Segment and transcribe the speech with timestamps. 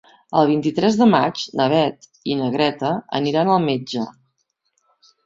[0.39, 4.07] El vint-i-tres de maig na Beth i na Greta aniran al metge.